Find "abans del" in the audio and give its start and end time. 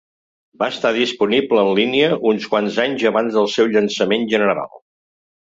3.11-3.53